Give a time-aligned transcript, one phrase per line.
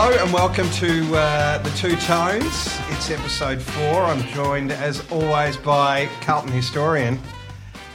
[0.00, 2.78] Hello and welcome to uh, the Two Tones.
[2.90, 4.04] It's episode four.
[4.04, 7.18] I'm joined, as always, by Carlton historian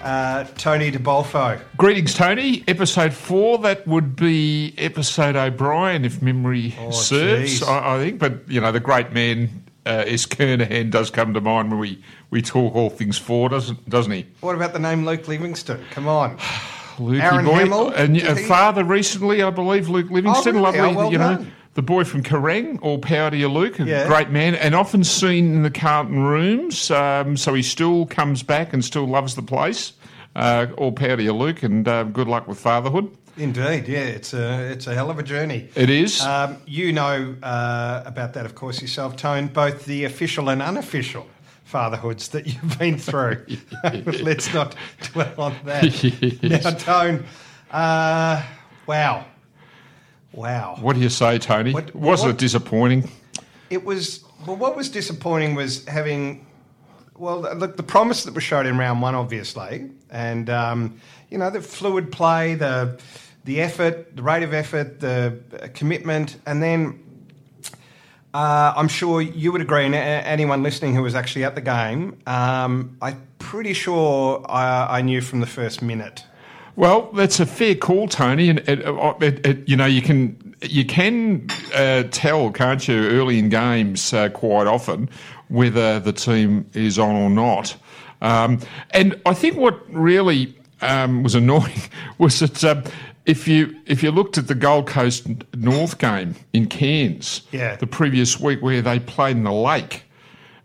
[0.04, 1.62] uh, Tony DeBolfo.
[1.78, 2.66] Greetings, Tony.
[2.68, 3.58] Episode four.
[3.60, 7.64] That would be episode O'Brien, if memory Oh, serves.
[7.64, 10.26] I, I think, but you know, the great man uh, S.
[10.26, 14.26] Kernahan does come to mind when we, we talk all things four, doesn't doesn't he?
[14.42, 15.82] What about the name Luke Livingston?
[15.92, 16.38] Come on.
[17.00, 20.58] Luke Aaron boy, Hamill, and father recently, I believe, Luke Livingston.
[20.58, 20.78] Oh, really?
[20.80, 21.36] Lovely, Oh, well you know.
[21.38, 21.54] done.
[21.76, 23.80] The boy from Kerang, all power to you, Luke.
[23.80, 24.06] A Yeah.
[24.08, 26.92] great man, and often seen in the Carlton rooms.
[26.92, 29.94] Um, so he still comes back and still loves the place.
[30.36, 33.10] Uh, all power to you, Luke, and uh, good luck with fatherhood.
[33.38, 35.68] Indeed, yeah, it's a it's a hell of a journey.
[35.74, 36.22] It is.
[36.22, 39.48] Um, you know uh, about that, of course, yourself, Tone.
[39.48, 41.26] Both the official and unofficial
[41.64, 43.44] fatherhoods that you've been through.
[44.22, 45.84] Let's not dwell on that.
[46.44, 46.64] Yes.
[46.64, 47.26] Now, Tone.
[47.72, 48.44] Uh,
[48.86, 49.26] wow,
[50.34, 50.76] wow.
[50.80, 51.74] What do you say, Tony?
[51.74, 53.10] What- was what- it disappointing?
[53.70, 54.56] It was well.
[54.56, 56.46] What was disappointing was having
[57.18, 61.50] well, look, the promise that was showed in round one, obviously, and um, you know
[61.50, 63.00] the fluid play, the
[63.46, 67.00] the effort, the rate of effort, the uh, commitment, and then
[68.34, 71.62] uh, I'm sure you would agree, and a- anyone listening who was actually at the
[71.62, 76.24] game, um, I'm pretty sure I, I knew from the first minute.
[76.76, 78.80] Well, that's a fair call, Tony, and it,
[79.22, 84.14] it, it, you know you can you can uh, tell, can't you, early in games
[84.14, 85.10] uh, quite often
[85.50, 87.76] whether the team is on or not.
[88.22, 88.60] Um,
[88.92, 91.82] and I think what really um, was annoying
[92.18, 92.84] was that um,
[93.26, 97.76] if you if you looked at the Gold Coast North game in Cairns Yeah.
[97.76, 100.04] the previous week where they played in the lake.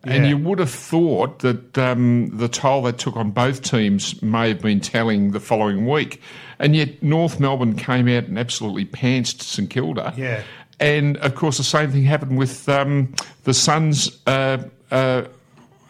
[0.04, 4.48] And you would have thought that um, the toll they took on both teams may
[4.48, 6.22] have been telling the following week.
[6.58, 10.14] And yet North Melbourne came out and absolutely pantsed St Kilda.
[10.16, 10.42] Yeah.
[10.80, 13.12] And of course, the same thing happened with um,
[13.44, 15.24] the Suns uh, uh,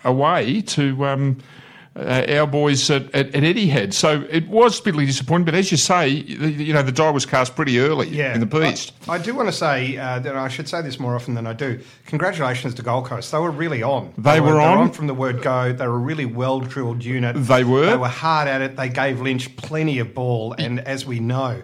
[0.05, 1.39] away to um,
[1.99, 3.93] uh, our boys at, at, at Etihad.
[3.93, 5.45] So it was bitterly disappointing.
[5.45, 8.41] But as you say, the, you know, the die was cast pretty early Yeah, in
[8.41, 8.93] the piece.
[9.09, 11.47] I, I do want to say uh, that I should say this more often than
[11.47, 11.81] I do.
[12.07, 13.33] Congratulations to Gold Coast.
[13.33, 14.13] They were really on.
[14.17, 14.79] They were they on.
[14.79, 15.73] were on from the word go.
[15.73, 17.37] They were a really well drilled unit.
[17.37, 17.87] They were.
[17.87, 18.77] They were hard at it.
[18.77, 21.63] They gave Lynch plenty of ball, and as we know,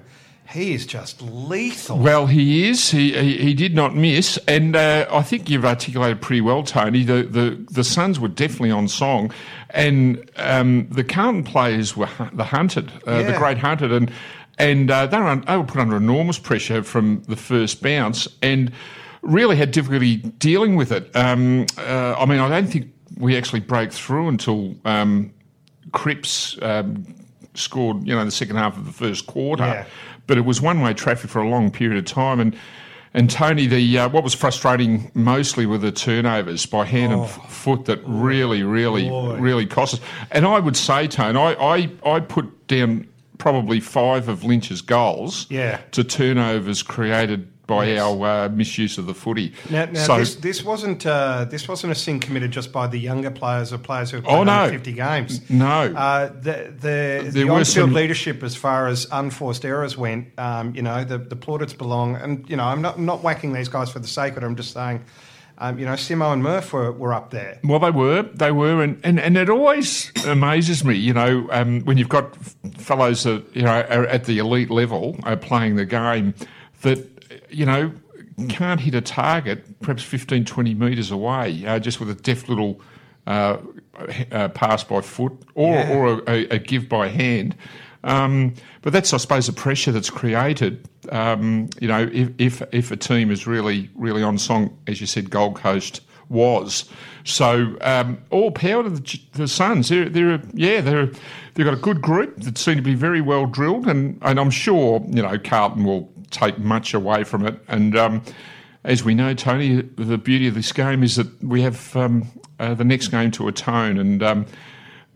[0.51, 1.99] he is just lethal.
[1.99, 2.91] Well, he is.
[2.91, 7.03] He he, he did not miss, and uh, I think you've articulated pretty well, Tony.
[7.03, 9.33] The the the Suns were definitely on song,
[9.75, 14.11] and um, the Carlton players were the hunted, uh, the great hunted, and
[14.59, 18.29] and uh, they were un- they were put under enormous pressure from the first bounce,
[18.43, 18.73] and
[19.23, 21.11] really had difficulty dealing with it.
[21.15, 22.87] Um, uh, I mean, I don't think
[23.19, 24.75] we actually broke through until.
[24.85, 25.33] Um,
[25.93, 27.05] Cripps um,
[27.55, 29.87] scored, you know, the second half of the first quarter, Yeah.
[30.27, 32.41] but it was one-way traffic for a long period of time.
[32.41, 32.57] And
[33.15, 37.51] and Tony, the uh, what was frustrating mostly were the turnovers by hand and f-
[37.51, 39.37] foot that really, really, Boy.
[39.39, 40.01] really cost us.
[40.33, 43.07] And I would say, Tony, I I, I put down
[43.39, 45.81] probably five of Lynch's goals Yeah.
[45.93, 49.53] to turnovers created by our uh, misuse of the footy.
[49.71, 52.99] Now, now so, this, this wasn't uh, this wasn't a sin committed just by the
[52.99, 54.71] younger players or players who have Oh, played no.
[54.71, 55.51] 50 games.
[55.51, 55.67] no.
[55.95, 60.83] Uh, the the, the on-field some- leadership, as far as unforced errors went, um, you
[60.83, 62.17] know, the, the plaudits belong.
[62.17, 64.47] And you know, I'm not I'm not whacking these guys for the sake of it.
[64.47, 65.03] I'm just saying,
[65.57, 67.61] um, you know, Simo and Murph were, were up there.
[67.65, 71.81] Well, they were, they were, and, and, and it always amazes me, you know, um,
[71.83, 75.77] when you've got f- fellows that you know are at the elite level are playing
[75.77, 76.35] the game
[76.83, 77.14] that
[77.51, 77.93] you know
[78.49, 82.81] can't hit a target perhaps 15, 20 metres away uh, just with a deft little
[83.27, 83.59] uh,
[84.33, 85.95] uh, pass by foot or Yeah.
[85.97, 87.55] or a, a give by hand.
[88.03, 88.53] Um,
[88.83, 90.87] but that's, I suppose, the pressure that's created.
[91.11, 95.07] Um, you know, if, if if a team is really really on song, as you
[95.07, 96.85] said, Gold Coast was.
[97.25, 99.89] So um, all power to the, the Suns.
[99.89, 101.07] They're they're yeah they're
[101.55, 104.51] they've got a good group that seem to be very well drilled, and and I'm
[104.51, 107.59] sure you know Carlton will take much away from it.
[107.69, 108.23] And um,
[108.83, 112.75] as we know, Tony, the beauty of this game is that we have um, uh,
[112.75, 114.23] the next game to atone and.
[114.23, 114.47] Um,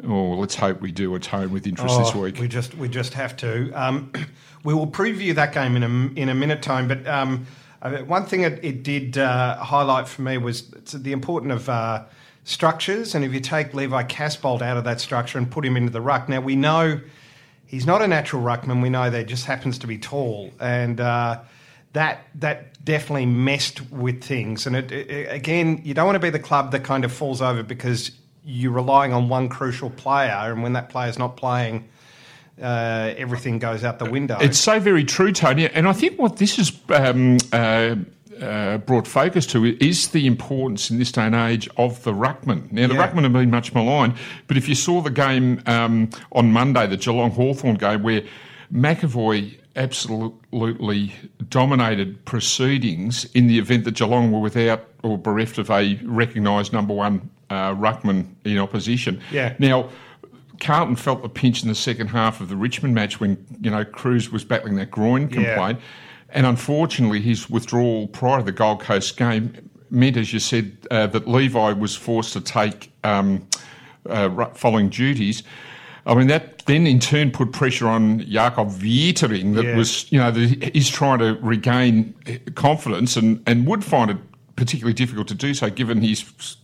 [0.07, 2.39] Oh, let's hope we do atone with interest this Oh, week.
[2.39, 3.73] We just we just have to.
[3.73, 4.13] Um,
[4.65, 6.87] we will preview that game in a in a minute time.
[6.87, 7.47] But um,
[7.83, 12.05] uh, one thing it, it did uh, highlight for me was the importance of uh,
[12.45, 13.15] structures.
[13.15, 16.01] And if you take Levi Casboult out of that structure and put him into the
[16.01, 17.01] ruck, now we know
[17.69, 18.82] he's not a natural ruckman.
[18.82, 21.41] We know that just happens to be tall, and uh,
[21.93, 24.67] that that definitely messed with things.
[24.67, 27.41] And it, it, again, you don't want to be the club that kind of falls
[27.41, 28.11] over because
[28.44, 31.88] you're relying on one crucial player, and when that player's not playing,
[32.61, 34.38] uh, everything goes out the window.
[34.41, 35.69] It's so very true, Tony.
[35.69, 37.97] And I think what this is um, uh,
[38.40, 42.70] uh, brought focus to is the importance in this day and age of the ruckman.
[42.73, 43.06] Now, the Yeah.
[43.08, 44.14] ruckman have been much maligned,
[44.46, 48.23] but if you saw the game um, on Monday, the Geelong Hawthorn game, where
[48.73, 51.12] McEvoy absolutely
[51.49, 56.93] dominated proceedings in the event that Geelong were without or bereft of a recognised number
[56.94, 59.20] one uh, ruckman in opposition.
[59.31, 59.55] Yeah.
[59.58, 59.88] Now,
[60.61, 63.85] Carlton felt the pinch in the second half of the Richmond match when you know
[63.85, 65.56] Cruz was battling that groin Yeah.
[66.31, 71.07] And unfortunately his withdrawal prior to the Gold Coast game meant, as you said, uh,
[71.09, 73.47] that Levi was forced to take um,
[74.09, 75.43] uh, following duties.
[76.07, 79.77] I mean that then in turn put pressure on Jacob Weitering that Yeah.
[79.77, 82.15] was you know that he's trying to regain
[82.55, 84.17] confidence and, and would find it
[84.57, 86.23] particularly difficult to do so given he's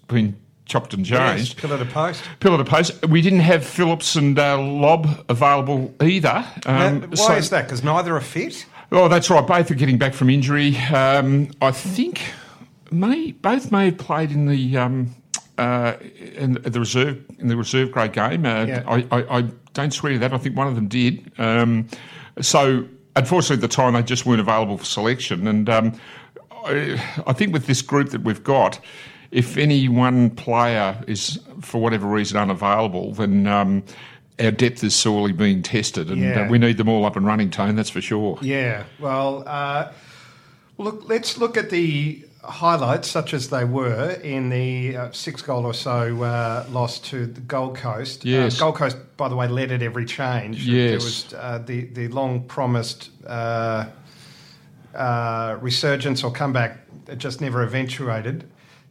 [0.08, 0.34] been
[0.64, 1.58] chopped and Yes, changed.
[1.58, 2.22] pillar to post.
[2.40, 3.06] Pillar to post.
[3.06, 6.42] We didn't have Phillips and uh, Lob available either.
[6.64, 7.64] Um, Uh, why so- is that?
[7.66, 8.64] Because neither are fit.
[8.94, 9.44] Oh, that's right.
[9.44, 10.76] Both are getting back from injury.
[10.76, 12.32] Um, I think
[12.92, 15.14] may both may have played in the um,
[15.58, 15.94] uh,
[16.36, 18.46] in the reserve in the reserve grade game.
[18.46, 18.82] Uh, Yeah.
[18.86, 19.42] I, I, I
[19.72, 20.32] don't swear to that.
[20.32, 21.32] I think one of them did.
[21.38, 21.88] Um,
[22.40, 22.86] so
[23.16, 25.48] unfortunately, at the time they just weren't available for selection.
[25.48, 25.92] And um,
[26.52, 28.78] I, I think with this group that we've got.
[29.30, 33.82] If any one player is, for whatever reason, unavailable, then um,
[34.40, 36.42] our depth is sorely being tested, and Yeah.
[36.46, 37.50] uh, we need them all up and running.
[37.50, 38.38] Tone, that's for sure.
[38.42, 38.84] Yeah.
[38.98, 39.92] Well, uh,
[40.78, 41.08] look.
[41.08, 45.72] Let's look at the highlights, such as they were in the uh, six goal or
[45.72, 48.24] so uh, loss to the Gold Coast.
[48.24, 48.56] Yes.
[48.56, 50.66] Uh, Gold Coast, by the way, led at every change.
[50.66, 51.04] There Yes.
[51.04, 53.10] was uh, the the long promised.
[53.26, 53.86] Uh,
[54.94, 58.44] uh, resurgence or comeback that just never eventuated,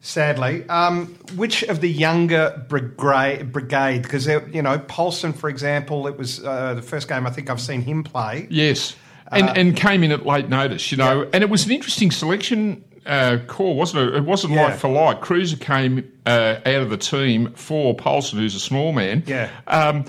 [0.03, 0.67] sadly.
[0.69, 6.43] Um, which of the younger brigade, brigade because, you know, Polson, for example, it was
[6.45, 8.45] uh, the first game I think I've seen him play.
[8.51, 8.95] Yes,
[9.31, 12.11] and Uh, and came in at late notice, you know, and it was an interesting
[12.11, 14.15] selection uh, call, wasn't it?
[14.15, 14.65] It wasn't Yeah.
[14.65, 15.21] like for like.
[15.21, 19.23] Kreuzer came uh, out of the team for Polson, who's a small man.
[19.25, 19.49] Yeah.
[19.67, 20.05] Um,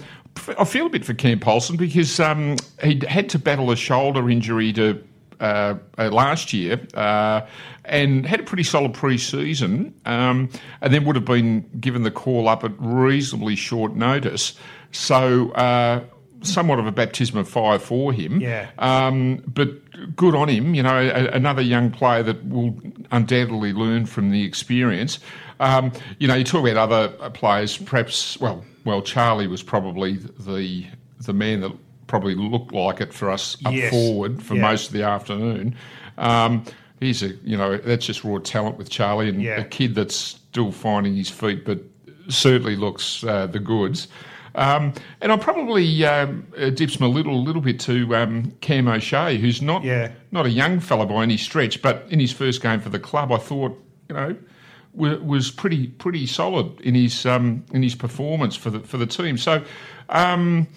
[0.58, 4.28] I feel a bit for Cam Polson because um, he had to battle a shoulder
[4.28, 5.02] injury to
[5.44, 7.40] uh, uh, last year uh,
[7.84, 10.48] and had a pretty solid pre-season, um,
[10.80, 14.54] and then would have been given the call up at reasonably short notice.
[14.92, 15.50] So.
[15.52, 16.00] Uh,
[16.42, 18.38] Somewhat of a baptism of fire for him.
[18.38, 18.68] Yeah.
[18.78, 19.68] Um, but
[20.14, 20.74] good on him.
[20.74, 22.78] You know, a, another young player that will
[23.10, 25.20] undoubtedly learn from the experience.
[25.58, 27.78] Um, you know, you talk about other players.
[27.78, 30.84] Perhaps, well, well, Charlie was probably the
[31.26, 31.72] the man that
[32.06, 33.90] probably looked like it for us up Yes.
[33.90, 34.62] forward for Yeah.
[34.62, 35.74] most of the afternoon.
[36.18, 36.64] Um,
[37.00, 39.60] he's a, you know, that's just raw talent with Charlie and Yeah.
[39.60, 41.80] a kid that's still finding his feet, but
[42.28, 44.08] certainly looks uh, the goods.
[44.56, 49.36] Um, and I probably um, uh, dips my little little bit to um, Cam O'Shea,
[49.36, 50.10] who's not Yeah.
[50.30, 53.32] not a young fella by any stretch, but in his first game for the club,
[53.32, 53.76] I thought
[54.08, 54.36] you know
[54.92, 59.06] wa- was pretty pretty solid in his um, in his performance for the for the
[59.06, 59.36] team.
[59.38, 59.62] So.
[60.10, 60.68] Um,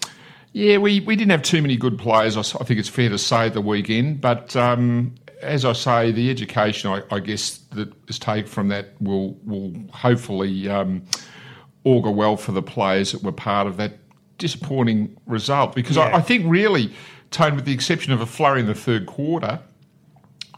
[0.58, 2.36] yeah, we, we didn't have too many good players.
[2.36, 6.30] I think it's fair to say at the weekend, but um, as I say, the
[6.30, 11.04] education I, I guess that is taken from that will will hopefully um,
[11.84, 13.98] augur well for the players that were part of that
[14.38, 15.76] disappointing result.
[15.76, 16.06] Because Yeah.
[16.06, 16.92] I, I think really,
[17.30, 19.60] Tone, with the exception of a flurry in the third quarter,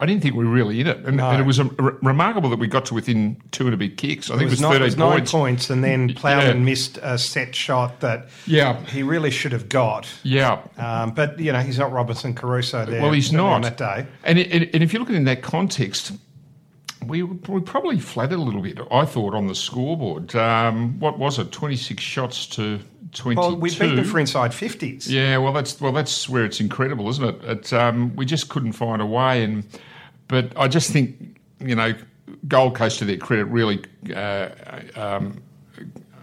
[0.01, 1.29] I didn't think we were really in it, and, No.
[1.31, 3.97] and it was um, re- remarkable that we got to within two and a big
[3.99, 4.31] kicks.
[4.31, 5.69] I think It was, it not, it was nine points.
[5.71, 6.53] and then Plowman Yeah.
[6.55, 10.09] missed a set shot that Yeah, he really should have got.
[10.23, 10.59] yeah.
[10.79, 13.03] Um, but you know, he's not Robinson Crusoe there.
[13.03, 14.07] Well, he's not on that day.
[14.25, 16.13] And, it, and if you look at it in that context,
[17.07, 18.79] we we probably flattered a little bit.
[18.91, 20.35] I thought on the scoreboard.
[20.37, 21.51] Um, what was it?
[21.51, 22.79] Twenty six shots to
[23.13, 23.39] twenty.
[23.41, 25.11] Well, we beat them for inside fifties.
[25.11, 27.45] Yeah, well, that's well, that's where it's incredible, isn't it?
[27.45, 29.65] it um, we just couldn't find a way, and
[30.31, 31.93] but I just think you know,
[32.49, 33.83] Gold Coast to their credit really
[34.15, 34.49] uh,
[34.95, 35.43] um,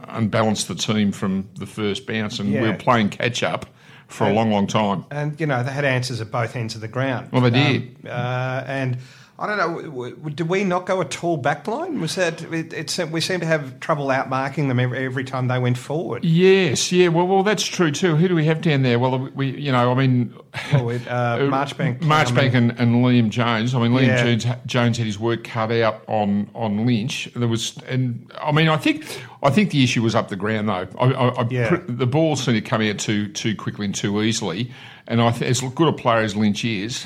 [0.07, 3.67] unbalanced the team from the first bounce, and we were playing catch up
[4.07, 5.05] for a long, long time.
[5.11, 7.31] And you know, they had answers at both ends of the ground.
[7.31, 7.81] Well, they did.
[8.05, 8.97] Um, uh, and
[9.39, 9.57] I don't
[9.93, 10.09] know.
[10.29, 12.01] Did we not go a tall back line?
[12.01, 13.11] Was that it, it?
[13.11, 16.25] We seem to have trouble outmarking them every, every time they went forward.
[16.25, 18.15] Yes, yeah, well, well, that's true too.
[18.15, 18.97] Who do we have down there?
[18.97, 20.33] Well, we, you know, I mean,
[20.73, 23.75] Well, we- uh, Marchbank, Marchbank, and, and Liam Jones.
[23.75, 24.23] I mean, Liam Yeah.
[24.23, 27.29] Jones, Jones had his work cut out on on Lynch.
[27.35, 29.05] There was, and I mean, I think,
[29.43, 30.87] I think the issue was up the ground though.
[30.99, 31.79] I, I, I, Yeah.
[31.87, 34.71] the ball seemed to come out too too quickly and too easily.
[35.09, 37.05] And I, th- as good a player as Lynch is,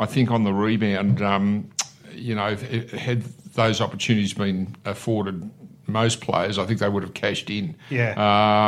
[0.00, 1.70] I think on the rebound, um,
[2.12, 3.22] you know, had
[3.54, 5.48] those opportunities been afforded
[5.86, 7.76] most players, I think they would have cashed in.
[7.90, 8.14] Yeah.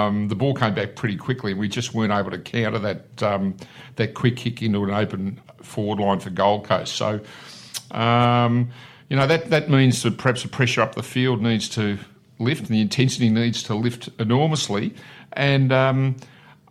[0.06, 3.22] Um, the ball came back pretty quickly, and we just weren't able to counter that
[3.22, 3.56] um,
[3.96, 6.94] that quick kick into an open forward line for Gold Coast.
[6.94, 7.20] So.
[7.90, 8.70] Um,
[9.08, 11.98] you know that that means that perhaps the pressure up the field needs to
[12.38, 14.94] lift, and the intensity needs to lift enormously,
[15.34, 16.16] and um,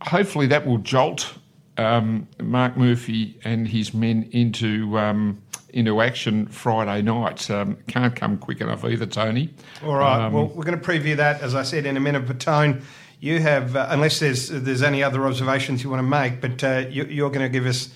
[0.00, 1.34] hopefully that will jolt
[1.78, 7.50] um, Marc Murphy and his men into um, into action Friday night.
[7.50, 9.52] Um, can't come quick enough either, Tony.
[9.84, 10.28] All right.
[10.28, 12.26] well, we're going to preview that as I said in a minute.
[12.26, 12.82] But Tone,
[13.20, 16.84] you have, uh, unless there's there's any other observations you want to make, but uh,
[16.90, 17.88] you, you're going to give us.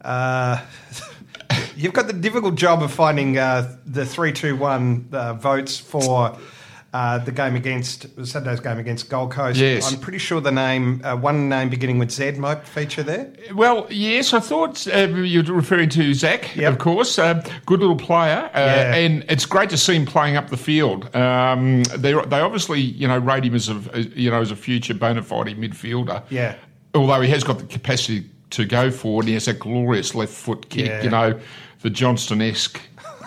[0.00, 0.60] Uh,
[1.76, 6.38] you've got the difficult job of finding uh, the three, two, one uh, votes for
[6.92, 9.58] uh, the game against Saturday's game against Gold Coast.
[9.60, 9.92] Yes.
[9.92, 13.32] I'm pretty sure the name, uh, one name beginning with Z, might feature there.
[13.54, 16.72] Well, yes, I thought uh, you're referring to Zach, Yep.
[16.72, 17.18] of course.
[17.18, 18.94] Uh, good little player, uh, Yeah.
[18.96, 21.14] and it's great to see him playing up the field.
[21.14, 24.94] Um, they they obviously you know rate him as a you know as a future
[24.94, 26.22] bona fide midfielder.
[26.28, 26.56] Yeah.
[26.94, 30.68] Although he has got the capacity to go forward, he has a glorious left foot
[30.70, 30.86] kick.
[30.86, 31.02] Yeah.
[31.04, 31.40] You know,
[31.82, 32.80] the Johnston esque.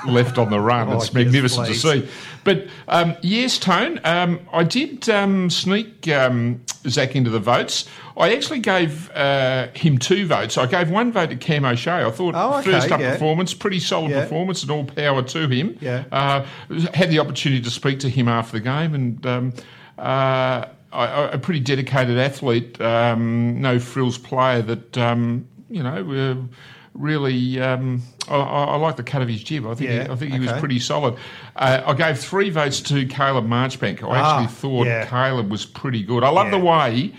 [0.06, 2.08] Left on the run, Oh, it's magnificent to see.
[2.44, 7.88] But um, yes, Tone, um, I did um, sneak um, Zach into the votes.
[8.18, 10.58] I actually gave uh, him two votes.
[10.58, 12.04] I gave one vote to Cam O'Shea.
[12.04, 13.14] I thought Oh, okay, first up yeah.
[13.14, 14.22] performance, pretty solid Yeah.
[14.24, 15.78] performance, and all power to him.
[15.80, 16.04] Yeah.
[16.12, 16.46] Uh,
[16.94, 19.54] had the opportunity to speak to him after the game, and um,
[19.98, 26.48] uh, a pretty dedicated athlete, um, no frills player that um, you know.
[26.94, 29.66] Really, um, I, I like the cut of his jib.
[29.66, 31.16] I think Yeah, he, I think he was pretty solid.
[31.56, 34.04] Uh, I gave three votes to Caleb Marchbank.
[34.04, 35.06] I Ah, actually thought yeah.
[35.08, 36.24] Caleb was pretty good.
[36.24, 36.60] I love Yeah.
[36.60, 37.14] the way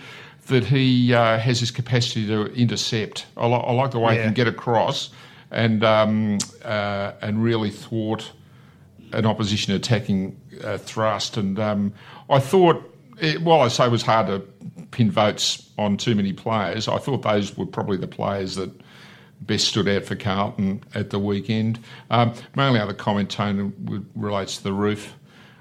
[0.47, 3.25] that he uh, has his capacity to intercept.
[3.35, 5.09] I, li- I like the way he can get across
[5.51, 8.31] and um, uh, and really thwart
[9.11, 11.35] an opposition attacking uh, thrust.
[11.35, 11.93] And um,
[12.29, 12.81] I thought,
[13.19, 14.39] it, while I say it was hard to
[14.91, 18.71] pin votes on too many players, I thought those were probably the players that
[19.41, 21.79] best stood out for Carlton at the weekend.
[22.09, 25.13] Um, my only other comment, Tone, relates to the roof.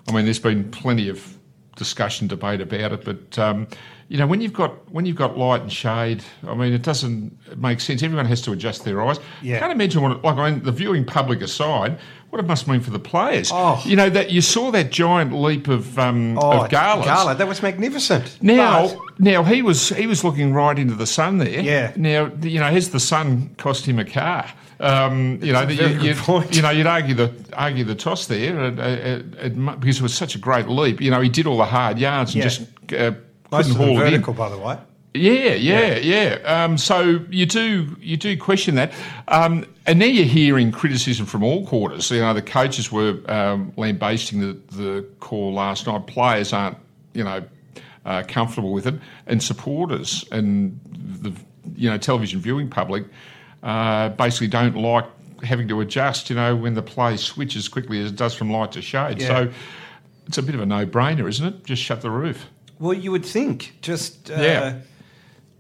[0.09, 1.39] I mean, there's been plenty of
[1.77, 3.67] discussion, debate about it, but um,
[4.09, 7.59] you know, when you've got when you've got light and shade, I mean, it doesn't
[7.59, 8.03] make sense.
[8.03, 9.19] Everyone has to adjust their eyes.
[9.43, 9.59] Yeah.
[9.59, 11.99] Can't imagine what, it, like, I mean, the viewing public aside,
[12.35, 13.51] what it must mean for the players.
[13.53, 13.81] Oh.
[13.87, 17.05] You know that you saw that giant leap of um, Oh, of Garlett.
[17.07, 18.39] Gala, that was magnificent.
[18.43, 21.61] Now, But- now he was he was looking right into the sun there.
[21.61, 21.93] Yeah.
[21.97, 24.47] Now, you know, has the sun cost him a car?
[24.81, 26.15] Um, you know, you, you,
[26.51, 30.13] you know, you'd argue the argue the toss there uh, uh, mu- because it was
[30.15, 31.01] such a great leap.
[31.01, 32.49] You know, he did all the hard yards and Yeah.
[32.49, 32.61] just
[32.93, 33.13] uh,
[33.51, 33.97] couldn't haul it in.
[33.99, 34.77] vertical, by the way.
[35.15, 36.39] Yeah, yeah, yeah.
[36.45, 38.93] Um, so you do you do question that,
[39.29, 42.11] um, and now you're hearing criticism from all quarters.
[42.11, 46.09] You know, the coaches were um, lambasting the the call last night.
[46.09, 46.79] Players aren't,
[47.13, 47.45] you know,
[48.05, 48.97] uh, comfortable with it,
[49.29, 50.81] and supporters and
[51.23, 51.33] the
[51.77, 53.05] you know television viewing public
[53.63, 55.07] uh, basically don't like
[55.45, 56.29] having to adjust.
[56.29, 59.21] You know, when the play switches quickly as it does from light to shade.
[59.21, 59.29] Yeah.
[59.29, 59.53] So
[60.27, 61.65] it's a bit of a no brainer, isn't it?
[61.65, 62.47] Just shut the roof.
[62.81, 64.75] Well, you would think just uh, Yeah.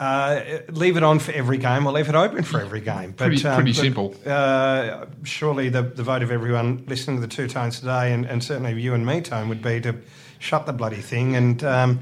[0.00, 3.14] Uh, leave it on for every game or leave it open for every game.
[3.16, 4.14] But, Pretty- pretty simple.
[4.26, 8.42] Uh, surely the, the vote of everyone listening to the two tones today, and, and
[8.42, 9.96] certainly you and me, Tone, would be to
[10.38, 11.62] shut the bloody thing and.
[11.64, 12.00] Um,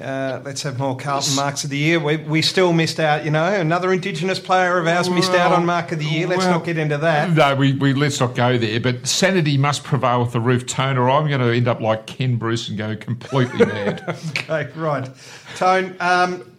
[0.00, 1.98] uh, let's have more Carlton marks of the year.
[1.98, 3.46] We, we still missed out, you know.
[3.46, 6.26] Another Indigenous player of ours missed out on mark of the year.
[6.26, 7.30] Let's well, not get into that.
[7.30, 8.78] No, we, we let's not go there.
[8.78, 12.06] But sanity must prevail with the roof tone, or I'm going to end up like
[12.06, 14.04] Ken Bruce and go completely mad.
[14.30, 15.08] Okay, right.
[15.56, 16.55] Tone, um,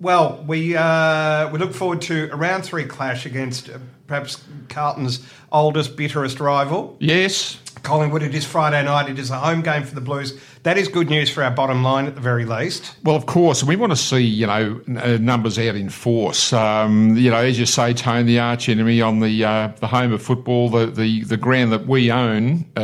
[0.00, 5.26] well, we uh, we look forward to a round three clash against uh, perhaps Carlton's
[5.52, 8.22] oldest, bitterest rival, Yes, Collingwood.
[8.22, 9.08] It is Friday night.
[9.10, 10.38] It is a home game for the Blues.
[10.64, 12.96] That is good news for our bottom line at the very least.
[13.04, 16.52] well, of course, we want to see you know n- uh, numbers out in force.
[16.52, 20.12] Um, you know, as you say, Tone, the arch enemy on the uh, the home
[20.12, 22.80] of football, the, the, the ground that we own, uh,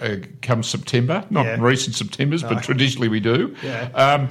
[0.00, 1.56] uh, come September, not Yeah.
[1.60, 3.54] recent September's, but traditionally we do.
[3.62, 3.88] Yeah.
[3.94, 4.28] Um,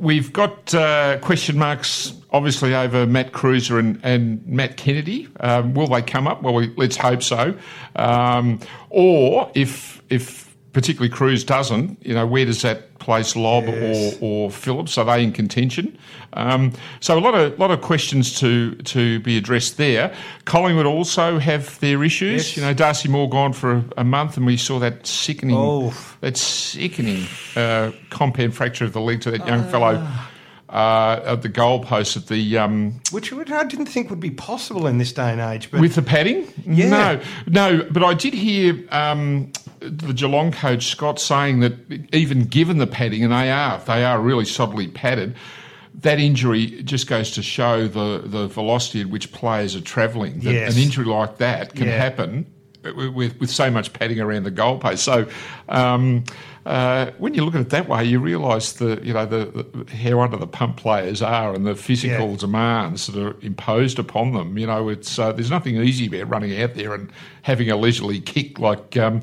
[0.00, 5.28] we've got uh, question marks, obviously, over Matt Kreuzer and, and Matt Kennedy.
[5.40, 6.42] Um, will they come up?
[6.42, 7.56] Well, we, let's hope so.
[7.96, 14.16] Um, or if if particularly Cruz doesn't, you know, where does that place Lob Yes.
[14.20, 14.96] or, or Phillips?
[14.98, 15.96] Are they in contention?
[16.34, 20.14] Um, so a lot of lot of questions to to be addressed there.
[20.44, 22.48] Collingwood also have their issues.
[22.50, 22.56] Yes.
[22.56, 25.92] You know, Darcy Moore gone for a, a month, and we saw that sickening Oh.
[26.20, 30.06] that sickening uh, compound fracture of the leg to that young fellow
[30.68, 34.98] uh, at the goalpost at the um, Which I didn't think would be possible in
[34.98, 35.68] this day and age.
[35.70, 36.46] But with the padding.
[36.64, 36.88] Yeah.
[36.90, 37.88] No, no.
[37.90, 39.50] But I did hear um,
[39.80, 41.72] the Geelong coach Scott saying that
[42.12, 45.34] even given the padding, and they are they are really solidly padded.
[46.02, 50.40] That injury just goes to show the, the velocity at which players are travelling.
[50.40, 50.76] That Yes.
[50.76, 51.96] An injury like that can Yeah.
[51.96, 52.46] happen
[53.14, 54.98] with, with so much padding around the goalpost.
[54.98, 55.26] So
[55.68, 56.24] um,
[56.64, 59.96] uh, when you look at it that way, you realise the you know the, the,
[59.96, 62.36] how under the pump players are and the physical Yeah.
[62.36, 64.56] demands that are imposed upon them.
[64.56, 67.10] You know, it's uh, there's nothing easy about running out there and
[67.42, 68.96] having a leisurely kick like.
[68.96, 69.22] Um,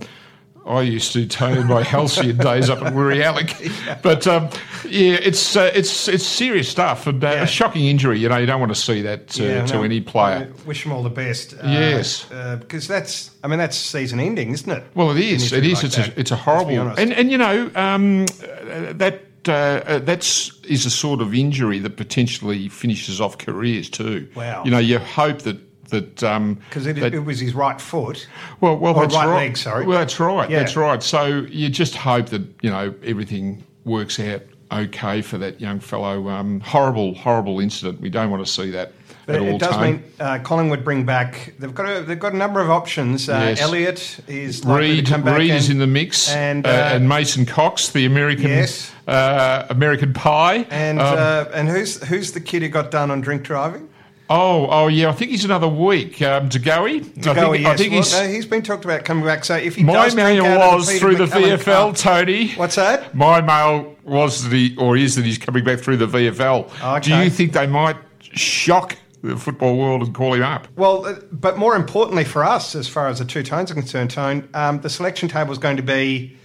[0.67, 3.53] I used to Tony my halcyon days up at Wirry Alec,
[4.01, 4.49] but um,
[4.85, 7.43] yeah, it's uh, it's it's serious stuff and uh, Yeah.
[7.43, 8.19] a shocking injury.
[8.19, 10.51] You know, you don't want to see that to, Yeah, to no, any player.
[10.53, 11.53] I wish them all the best.
[11.53, 12.29] Uh, Yes.
[12.31, 14.83] uh, because that's I mean that's season ending, isn't it?
[14.93, 15.53] Well, it is.
[15.53, 15.75] It is.
[15.75, 19.99] like it's a it's a horrible and and you know um, uh, that uh, uh,
[19.99, 24.27] that's is a sort of injury that potentially finishes off careers too.
[24.35, 24.63] Wow.
[24.65, 25.57] You know, you hope that
[25.89, 28.27] that um, because it, it was his right foot.
[28.61, 29.35] well, well, that's right right.
[29.47, 29.85] leg, sorry.
[29.85, 30.49] Well, that's right.
[30.49, 30.59] Yeah.
[30.59, 31.01] That's right.
[31.03, 34.41] So you just hope that you know everything works out
[34.71, 36.27] okay for that young fellow.
[36.29, 38.01] Um, horrible, horrible incident.
[38.01, 38.91] We don't want to see that
[39.25, 39.55] But at it, all.
[39.55, 39.81] it does Tone.
[39.83, 41.53] mean uh, Collingwood bring back.
[41.57, 43.29] They've got a they've got a number of options.
[43.29, 43.61] Uh, Yes.
[43.61, 47.07] Elliot is Reid, to come back Reid is in the mix, and, uh, uh, and
[47.07, 48.91] Mason Cox, the American Yes.
[49.07, 53.21] uh, American Pie, and Um, uh, and who's who's the kid who got done on
[53.21, 53.86] drink driving?
[54.29, 56.21] Oh, oh yeah, I think he's another week.
[56.21, 57.65] Um, De Goey, I Go, think, yes.
[57.65, 58.13] I think Well, he's.
[58.13, 59.45] no, he's been talked about coming back.
[59.45, 62.49] So if he my does mail was through the VFL, Cup- Tony.
[62.55, 63.15] What's that?
[63.15, 67.01] My mail was that he, or is that he's coming back through the VFL.
[67.03, 70.67] Do you think they might shock the football world and call him up?
[70.75, 74.11] Well, uh, but more importantly for us, as far as the two tones are concerned,
[74.11, 76.37] Tone, um, the selection table is going to be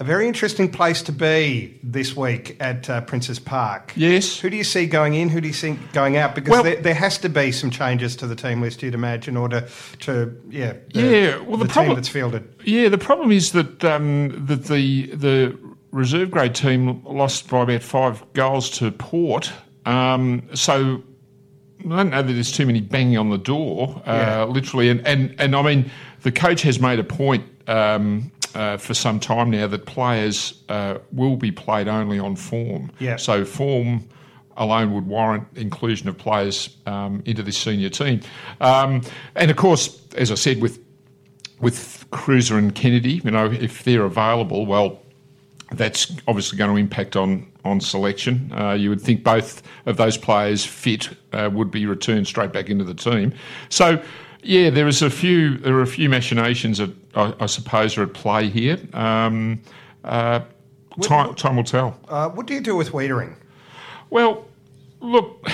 [0.00, 3.92] a very interesting place to be this week at uh, Princes Park.
[3.94, 4.40] Yes.
[4.40, 5.28] Who do you see going in?
[5.28, 6.34] Who do you see going out?
[6.34, 9.34] Because Well- there, there has to be some changes to the team list, you'd imagine,
[9.34, 9.68] in order
[10.00, 12.48] to yeah the, Yeah, well, the team problem- that's fielded.
[12.64, 15.58] Yeah, the problem is that um, that the the
[15.92, 19.52] reserve grade team lost by about five goals to Port.
[19.84, 21.02] Um, so
[21.84, 24.44] I don't know that there's too many banging on the door, uh, Yeah.
[24.44, 24.88] literally.
[24.88, 25.90] And, and and I mean,
[26.22, 30.98] the coach has made a point um, uh, for some time now that players uh,
[31.12, 32.90] will be played only on form.
[32.98, 33.16] Yeah.
[33.16, 34.08] So form
[34.56, 38.20] alone would warrant inclusion of players um, into this senior team.
[38.60, 39.02] Um,
[39.34, 40.78] and of course, as I said, with
[41.60, 45.02] with Kreuzer and Kennedy, you know, if they're available, well,
[45.72, 48.52] that's obviously going to impact on on selection.
[48.54, 52.68] Uh, you would think both of those players fit uh, would be returned straight back
[52.68, 53.32] into the team.
[53.68, 54.02] So.
[54.42, 55.58] Yeah, there is a few.
[55.58, 58.78] There are a few machinations that I, I suppose are at play here.
[58.92, 59.60] Um,
[60.04, 60.40] uh,
[61.02, 61.98] time, time will tell.
[62.08, 63.34] Uh, what do you do with Weitering?
[64.08, 64.46] Well,
[65.00, 65.46] look,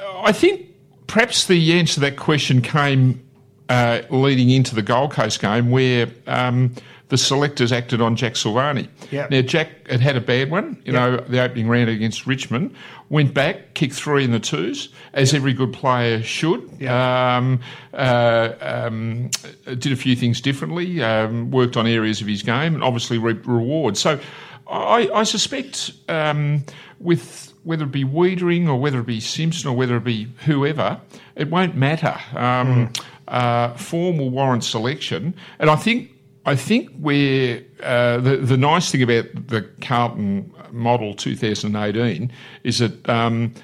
[0.00, 0.66] I think
[1.06, 3.22] perhaps the answer to that question came
[3.68, 6.74] uh, leading into the Gold Coast game where um,
[7.14, 8.88] the selectors acted on Jack Silvagni.
[9.12, 9.30] Yep.
[9.30, 12.74] Now, Jack had had a bad one, you know, the opening round against Richmond,
[13.08, 16.82] went back, kicked three in the twos, as every good player should.
[16.82, 17.60] Um,
[17.92, 19.30] uh, um,
[19.64, 23.46] did a few things differently, um, worked on areas of his game, and obviously reaped
[23.46, 24.00] rewards.
[24.00, 24.18] So
[24.66, 26.64] I, I suspect um,
[26.98, 31.00] with whether it be Weitering or whether it be Simpson or whether it be whoever,
[31.36, 32.18] it won't matter.
[32.34, 32.92] Um,
[33.28, 36.10] uh, form will warrant selection, and I think
[36.46, 42.30] I think where uh, the the nice thing about the Carlton model 2018
[42.64, 43.54] is that um,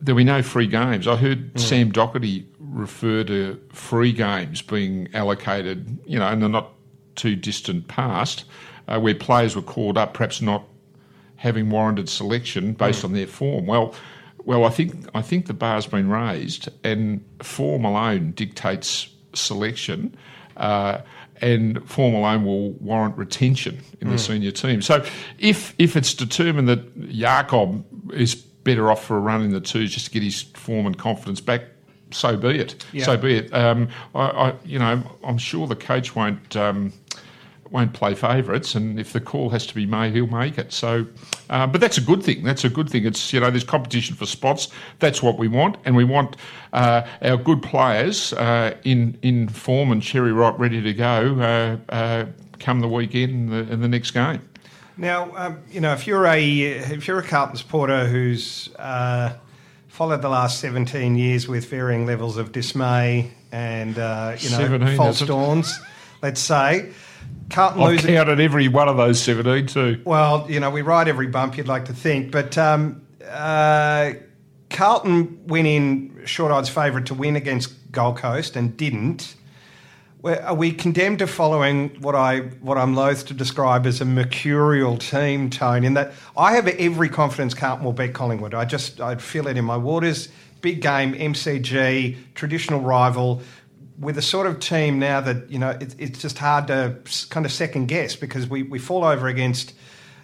[0.00, 1.08] there'll be no free games.
[1.08, 6.72] I heard Sam Docherty refer to free games being allocated, you know, in the not
[7.16, 8.44] too distant past,
[8.86, 10.64] uh, where players were called up, perhaps not
[11.36, 13.66] having warranted selection based on their form.
[13.66, 13.94] Well,
[14.44, 20.16] well, I think I think the bar's been raised, and form alone dictates selection,
[20.56, 21.00] uh,
[21.40, 24.82] and form alone will warrant retention in the senior team.
[24.82, 25.04] So,
[25.38, 29.92] if if it's determined that Jacob is better off for a run in the twos
[29.92, 31.62] just to get his form and confidence back.
[32.10, 32.84] So be it.
[32.92, 33.04] Yeah.
[33.04, 33.52] So be it.
[33.54, 36.92] Um, I, I, you know, I'm sure the coach won't um,
[37.70, 40.72] won't play favourites, and if the call has to be made, he'll make it.
[40.72, 41.06] So,
[41.50, 42.42] uh, but that's a good thing.
[42.42, 43.06] That's a good thing.
[43.06, 44.68] It's you know, there's competition for spots.
[44.98, 46.36] That's what we want, and we want
[46.72, 51.40] uh, our good players uh, in in form and cherry ripe, ready to go.
[51.40, 52.26] Uh, uh,
[52.58, 54.40] come the weekend in the, the next game.
[54.96, 59.34] Now, um, you know, if you're a if you're a Carlton supporter who's uh,
[59.86, 65.20] followed the last 17 years with varying levels of dismay and uh, you know false
[65.20, 65.78] dawns,
[66.20, 66.90] let's say,
[67.50, 68.14] Carlton I've losing.
[68.14, 70.02] counted every one of those 17 too.
[70.04, 71.56] Well, you know, we ride every bump.
[71.56, 74.12] You'd like to think, but um, uh,
[74.70, 79.34] Carlton went in short odds favourite to win against Gold Coast and didn't.
[80.20, 84.04] Well, Are we condemned to following what I what I'm loath to describe as a
[84.04, 85.84] mercurial team tone?
[85.84, 88.52] In that I have every confidence Carlton will beat Collingwood.
[88.52, 90.28] I just I feel it in my waters.
[90.60, 93.42] Big game, MCG, traditional rival.
[93.98, 96.96] With a sort of team now that you know it, it's just hard to
[97.30, 99.74] kind of second guess because we, we fall over against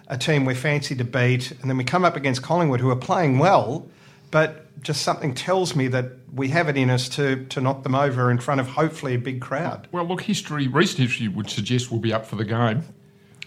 [0.07, 2.95] a team we're fancy to beat, and then we come up against Collingwood who are
[2.95, 3.87] playing well,
[4.31, 7.95] but just something tells me that we have it in us to to knock them
[7.95, 9.87] over in front of hopefully a big crowd.
[9.91, 12.83] Well, look, history, recent history would suggest we'll be up for the game.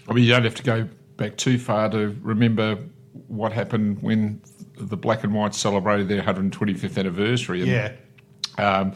[0.07, 0.87] I mean, you don't have to go
[1.17, 2.77] back too far to remember
[3.27, 4.41] what happened when
[4.75, 7.61] the Black and White celebrated their 125th anniversary.
[7.61, 7.91] And, Yeah.
[8.57, 8.95] Um,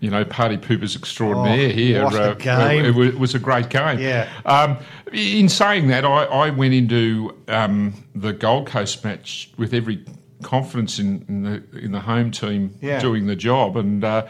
[0.00, 2.04] you know, party poopers extraordinaire Oh, here.
[2.04, 2.84] Uh, game.
[2.84, 3.98] It, was- it was a great game.
[3.98, 4.28] Yeah.
[4.46, 4.78] Um,
[5.12, 10.04] in saying that, I, I went into um, the Gold Coast match with every
[10.42, 13.00] confidence in, in the in the home team Yeah.
[13.00, 14.26] doing the job, and uh,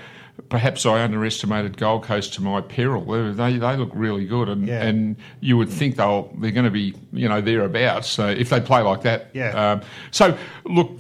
[0.49, 3.05] perhaps I underestimated Gold Coast to my peril.
[3.35, 4.83] They they, look really good, and, Yeah.
[4.85, 8.09] and you would think they'll they're going to be you know thereabouts.
[8.09, 9.73] So if they play like that, Yeah.
[9.73, 9.81] Um,
[10.13, 10.93] so look.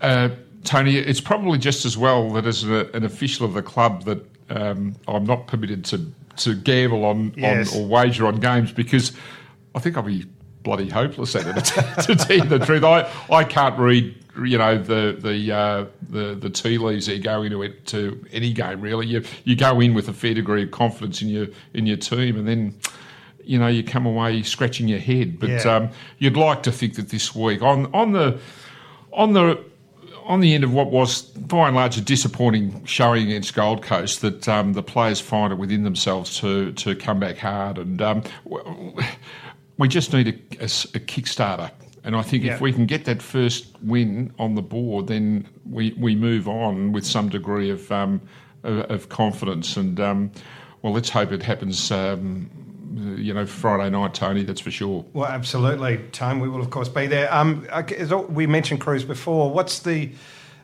[0.00, 0.30] Uh,
[0.66, 4.22] Tony, it's probably just as well that as a, an official of the club that
[4.50, 7.74] um, I'm not permitted to, to gamble on, Yes.
[7.74, 9.12] on or wager on games because
[9.74, 10.26] I think I'll be
[10.62, 11.64] bloody hopeless at it.
[12.04, 16.34] to tell you the truth, I, I can't read you know the the uh, the
[16.34, 19.06] the tea leaves that go into it to any game really.
[19.06, 22.36] You you go in with a fair degree of confidence in your in your team,
[22.36, 22.74] and then.
[23.48, 25.76] You know, you come away scratching your head, but Yeah.
[25.76, 28.40] um, you'd like to think that this week on on the
[29.12, 29.62] on the
[30.26, 34.20] on the end of what was by and large a disappointing showing against Gold Coast,
[34.22, 38.22] that um, the players find it within themselves to to come back hard, and um,
[39.78, 40.32] we just need a
[41.00, 41.70] kickstarter.
[42.04, 42.54] And I think Yeah.
[42.54, 46.92] if we can get that first win on the board, then we, we move on
[46.92, 48.20] with some degree of um,
[48.62, 49.76] of, of confidence.
[49.76, 50.30] And um,
[50.82, 51.90] well, let's hope it happens.
[51.90, 52.48] Um,
[52.96, 54.42] you know, Friday night, Tony.
[54.42, 55.04] That's for sure.
[55.12, 56.40] Well, absolutely, Tone.
[56.40, 57.32] We will, of course, be there.
[57.32, 59.50] Um, okay, as al- we mentioned Cruz before.
[59.50, 60.10] What's the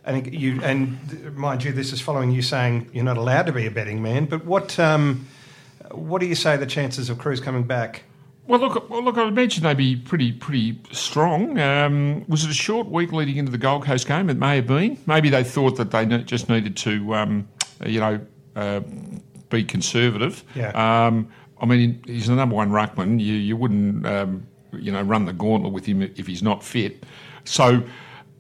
[0.05, 3.67] and you and mind you, this is following you saying you're not allowed to be
[3.67, 4.27] a betting man.
[4.27, 5.27] But what um,
[5.91, 8.05] what do you say the chances of Cruz coming back?
[8.47, 9.17] Well, look, well, look.
[9.19, 11.59] I imagine they'd be pretty, pretty strong.
[11.61, 14.29] Um, was it a short week leading into the Gold Coast game?
[14.29, 14.99] It may have been.
[15.07, 17.49] Maybe they thought that they just needed to, um,
[17.87, 18.21] you know,
[18.57, 18.81] uh,
[19.49, 20.43] be conservative.
[20.57, 21.07] Yeah.
[21.63, 23.21] I mean, he's the number one ruckman.
[23.21, 27.07] You, you wouldn't, um, you know, run the gauntlet with him if he's not fit.
[27.45, 27.83] So,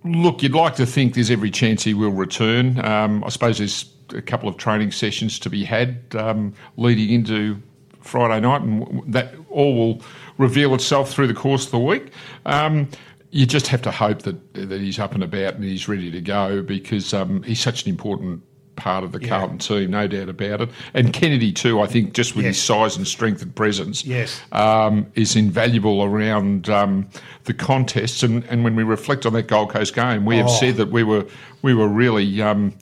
[0.05, 2.85] look, you'd like to think there's every chance he will return.
[2.85, 7.63] Um, I suppose there's a couple of training sessions to be had um, leading into
[8.01, 10.03] Friday night, and that all will
[10.37, 12.13] reveal itself through the course of the week.
[12.45, 12.89] Um,
[13.31, 16.21] you just have to hope that that he's up and about and he's ready to
[16.21, 18.43] go because um, he's such an important
[18.77, 20.71] part of the Carlton team, no doubt about it.
[20.95, 24.41] And Kennedy too, I think, just with his size and strength and presence, Yes.
[24.53, 27.09] um, is invaluable around um,
[27.45, 28.23] the contests.
[28.23, 30.59] And, and when we reflect on that Gold Coast game, we have Oh.
[30.61, 31.27] said that we were
[31.63, 32.75] we were really um,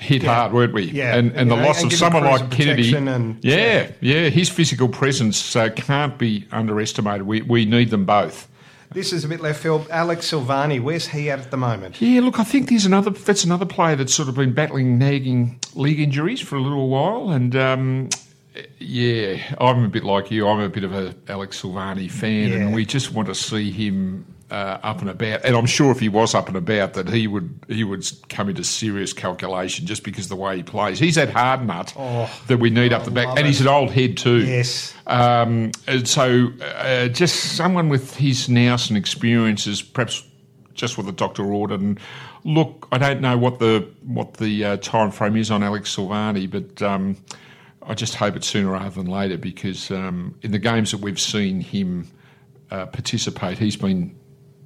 [0.00, 0.84] hit hard, weren't we?
[0.84, 1.14] Yeah.
[1.16, 4.88] And, and the Yeah, loss and of someone like Kennedy, and- yeah, yeah, his physical
[4.88, 7.26] presence uh, can't be underestimated.
[7.26, 8.48] We we need them both.
[8.94, 9.86] This is a bit left field.
[9.90, 12.00] Alex Silvani, where's he at at the moment?
[12.00, 13.10] Yeah, look, I think there's another.
[13.10, 17.30] That's another player that's sort of been battling nagging league injuries for a little while,
[17.30, 18.08] and um,
[18.78, 20.46] yeah, I'm a bit like you.
[20.46, 22.56] I'm a bit of a Alex Silvani fan, Yeah.
[22.56, 25.44] and we just want to see him uh, up and about.
[25.46, 28.50] And I'm sure if he was up and about, that he would he would come
[28.50, 30.98] into serious calculation just because of the way he plays.
[30.98, 33.68] He's that hard nut Oh, that we need up the back, love and he's an
[33.68, 34.44] old head too.
[34.44, 34.94] Yes.
[35.06, 40.22] Um, and so, uh, just someone with his nous and experiences, perhaps
[40.74, 41.80] just what the doctor ordered.
[41.80, 41.98] And
[42.44, 46.50] look, I don't know what the what the uh, time frame is on Alex Silvani,
[46.50, 47.16] but um,
[47.82, 51.20] I just hope it's sooner rather than later because um, in the games that we've
[51.20, 52.06] seen him
[52.70, 54.14] uh, participate, he's been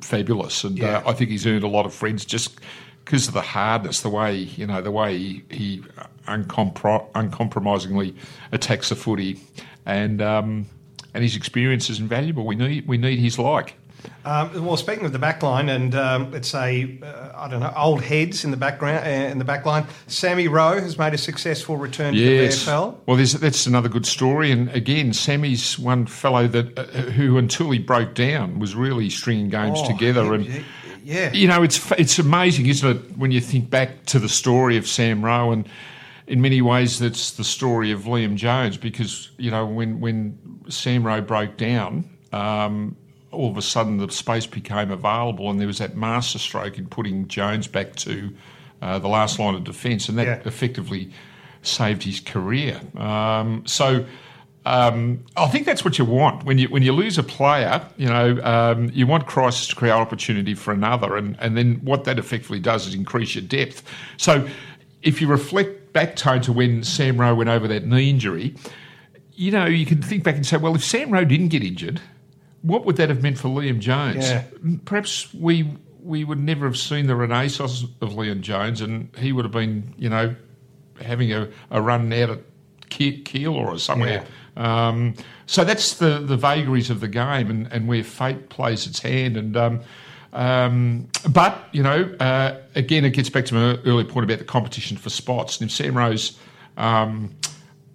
[0.00, 0.98] fabulous, and Yeah.
[0.98, 2.59] uh, I think he's earned a lot of friends just
[3.04, 5.82] because of the hardness, the way you know, the way he, he
[6.26, 8.14] uncompro- uncompromisingly
[8.52, 9.38] attacks the footy,
[9.85, 10.66] and um,
[11.14, 12.44] and his experience is invaluable.
[12.46, 13.74] We need we need his like.
[14.24, 17.72] Um, well, speaking of the back line, and um, let's say, uh, I don't know,
[17.76, 21.18] old heads in the background, uh, in the back line, Sammy Rowe has made a
[21.18, 22.64] successful return to Yes.
[22.64, 22.98] the VFL.
[23.06, 24.50] Well, there's, that's another good story.
[24.50, 26.82] And again, Sammy's one fellow that uh,
[27.12, 30.24] who, until he broke down, was really stringing games Oh, together.
[30.24, 30.64] he- And he-
[31.04, 31.32] yeah.
[31.32, 34.87] you know, it's it's amazing, isn't it, when you think back to the story of
[34.87, 35.68] Sam Rowe and.
[36.28, 40.37] In many ways, that's the story of Liam Jones because you know when when
[40.68, 42.96] Sam Rowe broke down, um,
[43.37, 47.29] all of a sudden the space became available, and there was that masterstroke in putting
[47.29, 48.31] Jones back to
[48.83, 50.40] uh, the last line of defence, and that Yeah.
[50.44, 51.11] effectively
[51.62, 52.81] saved his career.
[52.96, 54.05] Um, so.
[54.68, 57.81] Um, I think that's what you want when you when you lose a player.
[57.99, 62.03] You know, um, you want crisis to create opportunity for another, and and then what
[62.03, 63.85] that effectively does is increase your depth.
[64.16, 64.49] So,
[65.05, 68.57] if you reflect back tone to when Sam Rowe went over that knee injury,
[69.37, 72.01] you know, you can think back and say, well, if Sam Rowe didn't get injured,
[72.66, 74.29] what would that have meant for Liam Jones?
[74.29, 74.44] Yeah.
[74.85, 75.70] Perhaps we
[76.02, 79.94] we would never have seen the renaissance of Liam Jones, and he would have been,
[79.96, 80.35] you know,
[81.00, 82.40] having a, a run out at
[82.88, 84.24] Kiel or somewhere.
[84.57, 85.14] Um,
[85.46, 89.37] so that's the, the vagaries of the game and, and where fate plays its hand.
[89.37, 89.81] And um,
[90.33, 94.44] um, but you know, uh, again, it gets back to my earlier point about the
[94.44, 95.61] competition for spots.
[95.61, 96.38] And if Sam Rowe's
[96.76, 97.35] um,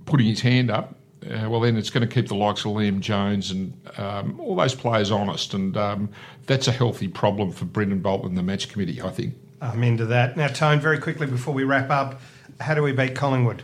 [0.06, 0.96] putting his hand up,
[1.30, 4.56] uh, well, then it's going to keep the likes of Liam Jones and um, all
[4.56, 6.10] those players honest, and um,
[6.48, 9.36] that's a healthy problem for Brendon Bolton and the match committee, I think.
[9.62, 10.36] I'm into that.
[10.36, 12.22] Now, Tone, very quickly before we wrap up,
[12.60, 13.62] how do we beat Collingwood?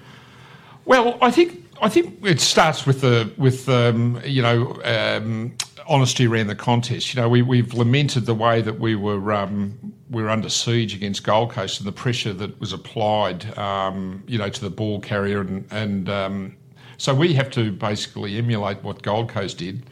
[0.86, 5.56] Well, I think I think it starts with the with um, you know um,
[5.88, 7.14] honesty around the contest.
[7.14, 10.94] You know, we we've lamented the way that we were um, we were under siege
[10.94, 15.00] against Gold Coast and the pressure that was applied, um, you know, to the ball
[15.00, 16.56] carrier and and um,
[16.98, 19.84] so we have to basically emulate what Gold Coast did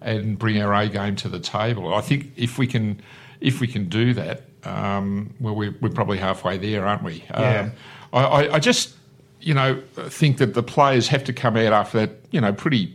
[0.00, 1.94] and bring our A game to the table.
[1.94, 3.00] I think if we can
[3.40, 7.24] if we can do that, um, well, we're, we're probably halfway there, aren't we?
[7.30, 7.70] Yeah.
[8.12, 8.94] I, I, I just
[9.44, 12.94] you know, think that the players have to come out after that, you know, pretty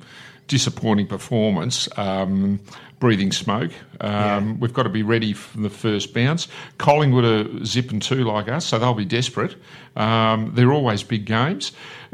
[0.49, 2.59] disappointing performance, um,
[2.99, 3.71] breathing smoke.
[4.01, 4.53] Um, Yeah.
[4.59, 6.49] We've got to be ready for the first bounce.
[6.77, 9.55] Collingwood are zip and two like us, so they'll be desperate.
[9.95, 11.71] Um, they're always big games.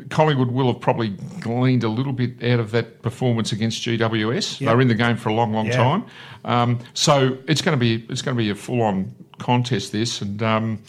[0.10, 4.62] Collingwood will have probably gleaned a little bit out of that performance against GWS.
[4.62, 4.70] Yeah.
[4.70, 5.78] They were in the game for a long, long Yeah.
[5.78, 6.04] time.
[6.44, 9.92] Um, so it's going to be it's going to be a full on contest.
[9.92, 10.44] This and.
[10.44, 10.80] Um,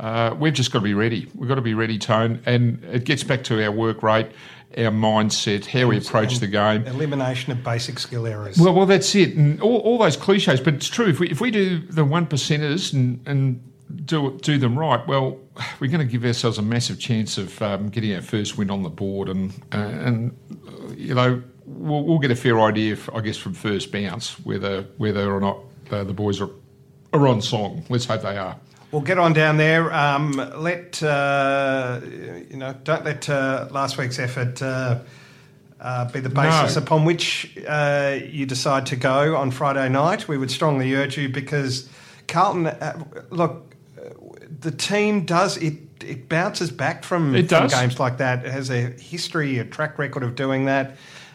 [0.00, 1.28] uh, we've just got to be ready.
[1.36, 4.26] We've got to be ready, Tone, and it gets back to our work rate,
[4.76, 6.86] our mindset, how we approach the game.
[6.86, 8.58] Elimination of basic skill errors.
[8.58, 10.60] Well, well, that's it, and all, all those cliches.
[10.60, 11.06] But it's true.
[11.06, 13.62] If we if we do the one percenters and and
[14.06, 15.38] do do them right, well,
[15.80, 18.82] we're going to give ourselves a massive chance of um, getting our first win on
[18.82, 20.36] the board, and uh, and
[20.96, 25.32] you know we'll, we'll get a fair idea, I guess, from first bounce whether whether
[25.32, 25.58] or not
[25.90, 26.50] uh, the boys are
[27.12, 27.84] are on song.
[27.88, 28.58] Let's hope they are.
[28.94, 29.92] We'll get on down there.
[29.92, 32.00] Um, let uh,
[32.48, 32.76] you know.
[32.84, 35.00] Don't let uh, last week's effort uh,
[35.80, 36.82] uh, be the basis No.
[36.82, 40.28] upon which uh, you decide to go on Friday night.
[40.28, 41.88] We would strongly urge you because
[42.28, 42.68] Carlton.
[42.68, 44.10] Uh, look, uh,
[44.60, 45.74] the team does it.
[46.00, 48.46] It bounces back from, It from games like that.
[48.46, 50.94] It has a history, a track record of doing that.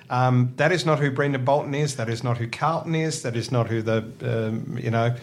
[0.09, 1.97] Um, that is not who Brendon Bolton is.
[1.97, 3.21] That is not who Carlton is.
[3.23, 5.17] That is not who the um, you know.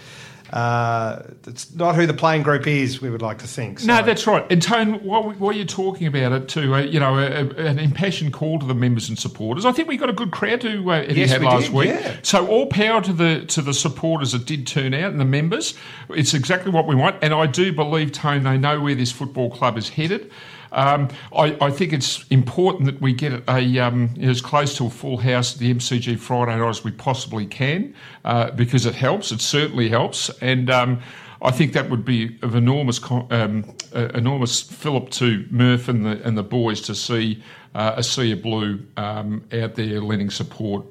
[0.52, 3.00] Uh, it's not who the playing group is.
[3.00, 3.80] We would like to think.
[3.80, 4.44] So- No, that's right.
[4.50, 7.78] And Tone, while, while you're talking about it too, uh, you know, a, a- an
[7.78, 9.64] impassioned call to the members and supporters.
[9.64, 11.88] I think we got a good crowd to uh, Yes, had we last did, week.
[11.88, 12.16] yeah.
[12.22, 15.74] So all power to the to the supporters that did turn out and the members.
[16.10, 19.50] It's exactly what we want, and I do believe Tone they know where this football
[19.50, 20.30] club is headed.
[20.76, 24.90] Um, I, I think it's important that we get a um, as close to a
[24.90, 29.32] full house at the MCG Friday night as we possibly can, uh, because it helps.
[29.32, 31.00] It certainly helps, and um,
[31.42, 36.22] I think that would be of enormous um, uh, enormous fillip to Murph and the
[36.22, 37.42] and the boys to see
[37.74, 40.84] uh, a sea of blue um, out there lending support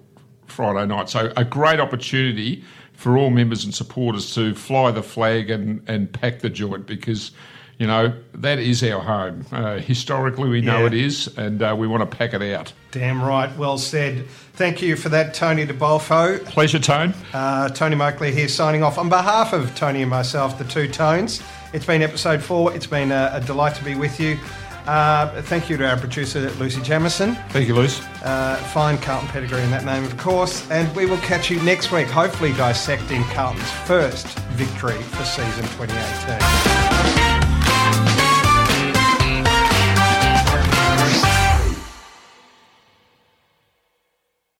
[0.48, 1.10] Friday night.
[1.10, 6.12] So a great opportunity for all members and supporters to fly the flag and, and
[6.12, 7.32] pack the joint because,
[7.77, 9.45] you know, that is our home.
[9.51, 10.88] Uh, historically, we know Yeah.
[10.88, 12.71] it is, and uh, we want to pack it out.
[12.91, 13.55] Damn right.
[13.57, 14.27] Well said.
[14.53, 16.43] Thank you for that, Tony DeBolfo.
[16.45, 17.13] Pleasure, Tone.
[17.33, 21.41] Uh, Tony Moakley here signing off on behalf of Tony and myself, the two tones.
[21.73, 22.73] It's been episode four.
[22.73, 24.38] It's been a, a delight to be with you.
[24.88, 27.35] Uh, thank you to our producer, Lucy Jamison.
[27.49, 28.03] Thank you, Lucy.
[28.23, 30.69] Uh, fine Carlton pedigree in that name, of course.
[30.69, 37.24] And we will catch you next week, hopefully dissecting Carlton's first victory for season 2018.